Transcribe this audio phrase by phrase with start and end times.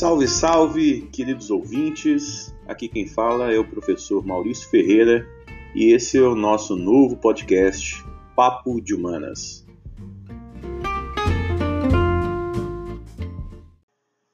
[0.00, 2.54] Salve, salve, queridos ouvintes!
[2.66, 5.28] Aqui quem fala é o professor Maurício Ferreira
[5.74, 8.02] e esse é o nosso novo podcast
[8.34, 9.62] Papo de Humanas.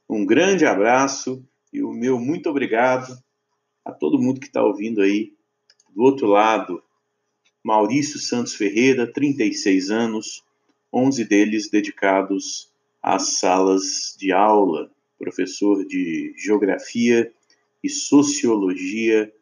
[0.09, 3.19] Um grande abraço e o meu muito obrigado
[3.85, 5.33] a todo mundo que está ouvindo aí
[5.93, 6.81] do outro lado.
[7.61, 10.45] Maurício Santos Ferreira, 36 anos,
[10.93, 12.71] 11 deles dedicados
[13.03, 17.33] às salas de aula, professor de geografia
[17.83, 19.33] e sociologia,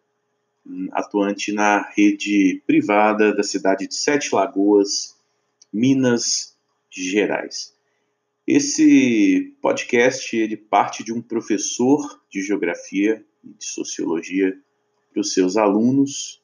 [0.66, 5.16] hum, atuante na rede privada da cidade de Sete Lagoas,
[5.72, 6.56] Minas
[6.90, 7.74] Gerais.
[8.46, 14.58] Esse podcast ele parte de um professor de geografia e de sociologia
[15.10, 16.42] para os seus alunos,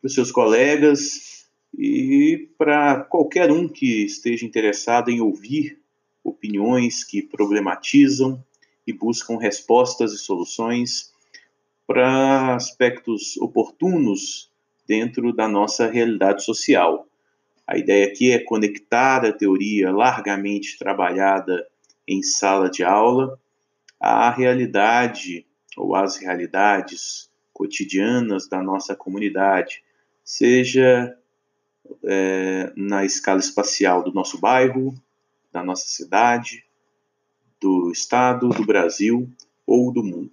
[0.00, 5.78] para os seus colegas e para qualquer um que esteja interessado em ouvir
[6.24, 8.44] opiniões que problematizam
[8.88, 11.12] e buscam respostas e soluções
[11.86, 14.50] para aspectos oportunos
[14.86, 17.06] dentro da nossa realidade social.
[17.66, 21.68] A ideia aqui é conectar a teoria largamente trabalhada
[22.06, 23.38] em sala de aula
[24.00, 25.44] à realidade
[25.76, 29.82] ou às realidades cotidianas da nossa comunidade,
[30.24, 31.14] seja
[32.04, 34.94] é, na escala espacial do nosso bairro,
[35.52, 36.64] da nossa cidade,
[37.60, 39.30] do estado, do Brasil
[39.66, 40.30] ou do mundo.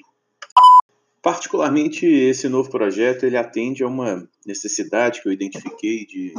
[1.21, 6.33] Particularmente esse novo projeto ele atende a uma necessidade que eu identifiquei de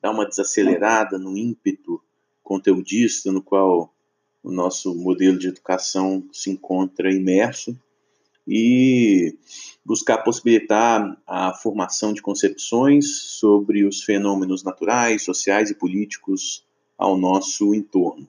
[0.00, 2.02] dar uma desacelerada no ímpeto
[2.42, 3.94] conteudista no qual
[4.42, 7.78] o nosso modelo de educação se encontra imerso
[8.46, 9.38] e
[9.84, 16.66] buscar possibilitar a formação de concepções sobre os fenômenos naturais, sociais e políticos
[16.98, 18.28] ao nosso entorno.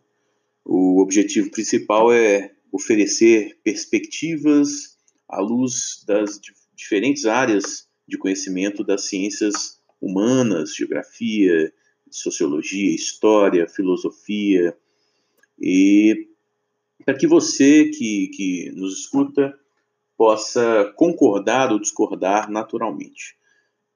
[0.66, 4.98] O objetivo principal é oferecer perspectivas
[5.30, 6.40] à luz das
[6.76, 11.74] diferentes áreas de conhecimento das ciências humanas, geografia,
[12.10, 14.78] sociologia, história, filosofia,
[15.60, 16.28] e
[17.06, 19.58] para que você que, que nos escuta
[20.18, 23.36] possa concordar ou discordar naturalmente.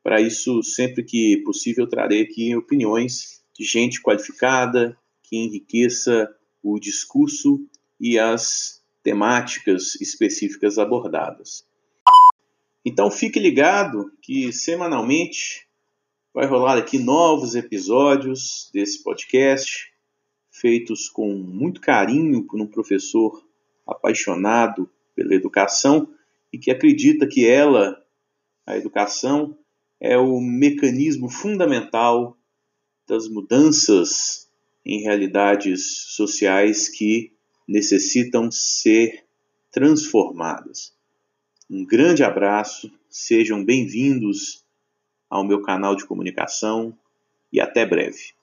[0.03, 6.29] Para isso, sempre que possível, trarei aqui opiniões de gente qualificada que enriqueça
[6.73, 7.65] o discurso
[7.99, 11.65] e as temáticas específicas abordadas.
[12.85, 15.67] Então fique ligado que semanalmente
[16.33, 19.91] vai rolar aqui novos episódios desse podcast,
[20.51, 23.43] feitos com muito carinho por um professor
[23.85, 26.13] apaixonado pela educação
[26.51, 28.01] e que acredita que ela,
[28.65, 29.57] a educação,
[29.99, 32.37] é o mecanismo fundamental
[33.07, 34.46] das mudanças
[34.87, 37.33] em realidades sociais que
[37.67, 39.25] necessitam ser
[39.69, 40.95] transformadas.
[41.69, 44.63] Um grande abraço, sejam bem-vindos
[45.29, 46.97] ao meu canal de comunicação
[47.51, 48.36] e até breve.